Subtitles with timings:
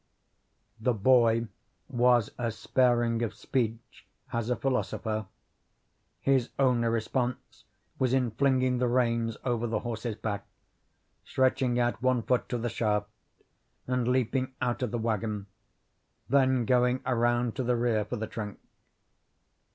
[0.79, 1.45] The boy
[1.87, 5.27] was as sparing of speech as a philosopher.
[6.21, 7.65] His only response
[7.99, 10.47] was in flinging the reins over the horse's back,
[11.23, 13.09] stretching out one foot to the shaft,
[13.85, 15.45] and leaping out of the wagon,
[16.27, 18.57] then going around to the rear for the trunk.